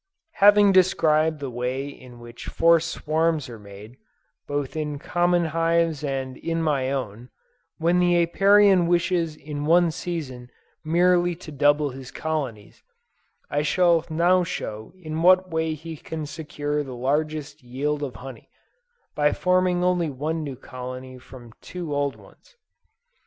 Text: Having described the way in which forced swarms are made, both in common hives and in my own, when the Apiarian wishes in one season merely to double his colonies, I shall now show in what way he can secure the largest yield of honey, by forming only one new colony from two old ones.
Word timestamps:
Having 0.41 0.71
described 0.71 1.39
the 1.39 1.51
way 1.51 1.87
in 1.87 2.19
which 2.19 2.47
forced 2.47 2.89
swarms 2.89 3.47
are 3.47 3.59
made, 3.59 3.97
both 4.47 4.75
in 4.75 4.97
common 4.97 5.45
hives 5.53 6.03
and 6.03 6.37
in 6.37 6.59
my 6.63 6.91
own, 6.91 7.29
when 7.77 7.99
the 7.99 8.19
Apiarian 8.19 8.87
wishes 8.87 9.35
in 9.35 9.63
one 9.67 9.91
season 9.91 10.49
merely 10.83 11.35
to 11.35 11.51
double 11.51 11.91
his 11.91 12.09
colonies, 12.09 12.81
I 13.51 13.61
shall 13.61 14.03
now 14.09 14.43
show 14.43 14.91
in 14.97 15.21
what 15.21 15.51
way 15.51 15.75
he 15.75 15.95
can 15.97 16.25
secure 16.25 16.81
the 16.83 16.95
largest 16.95 17.61
yield 17.61 18.01
of 18.01 18.15
honey, 18.15 18.49
by 19.13 19.33
forming 19.33 19.83
only 19.83 20.09
one 20.09 20.41
new 20.43 20.55
colony 20.55 21.19
from 21.19 21.53
two 21.61 21.93
old 21.93 22.15
ones. 22.15 22.55